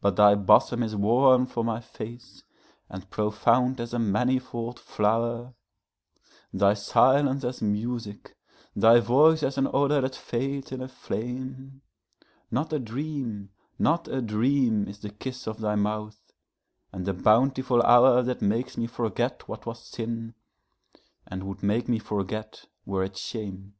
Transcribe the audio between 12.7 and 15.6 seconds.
a dream, not a dream is the kiss of